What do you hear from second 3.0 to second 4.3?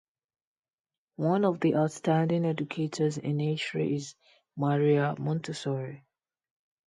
in history is